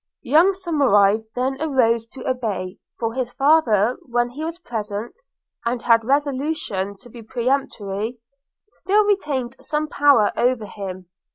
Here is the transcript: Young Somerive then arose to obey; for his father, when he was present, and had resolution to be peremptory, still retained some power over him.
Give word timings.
Young 0.23 0.53
Somerive 0.53 1.25
then 1.35 1.61
arose 1.61 2.07
to 2.07 2.27
obey; 2.27 2.79
for 2.97 3.13
his 3.13 3.29
father, 3.31 3.97
when 4.01 4.29
he 4.31 4.43
was 4.43 4.57
present, 4.57 5.13
and 5.63 5.79
had 5.83 6.03
resolution 6.03 6.95
to 7.01 7.07
be 7.11 7.21
peremptory, 7.21 8.17
still 8.67 9.05
retained 9.05 9.55
some 9.59 9.87
power 9.87 10.31
over 10.35 10.65
him. 10.65 11.07